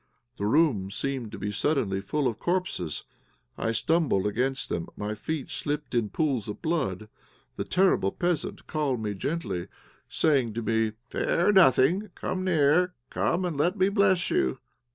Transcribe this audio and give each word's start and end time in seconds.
The 0.37 0.47
room 0.47 0.89
seemed 0.89 1.31
to 1.31 1.37
be 1.37 1.51
suddenly 1.51 2.01
full 2.01 2.27
of 2.27 2.39
corpses. 2.39 3.03
I 3.55 3.71
stumbled 3.71 4.25
against 4.25 4.67
them; 4.67 4.87
my 4.97 5.13
feet 5.13 5.51
slipped 5.51 5.93
in 5.93 6.09
pools 6.09 6.47
of 6.49 6.59
blood. 6.63 7.07
The 7.55 7.65
terrible 7.65 8.11
peasant 8.11 8.65
called 8.65 8.99
me 8.99 9.13
gently, 9.13 9.67
saying 10.09 10.55
to 10.55 10.63
me 10.63 10.93
"Fear 11.09 11.51
nothing, 11.51 12.09
come 12.15 12.43
near; 12.43 12.95
come 13.11 13.45
and 13.45 13.55
let 13.55 13.77
me 13.77 13.89
bless 13.89 14.31
you." 14.31 14.57